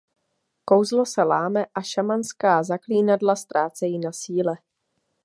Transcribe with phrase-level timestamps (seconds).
[0.65, 4.57] Kouzlo se láme a šamanská zaklínadla ztrácejí na síle.